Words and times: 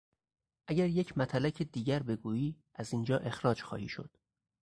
اگر 0.67 0.87
یک 0.87 1.17
متلک 1.17 1.63
دیگر 1.63 2.03
بگویی 2.03 2.61
از 2.75 2.93
این 2.93 3.03
جا 3.03 3.17
اخراج 3.17 3.61
خواهی 3.61 3.87
شد! 3.89 4.17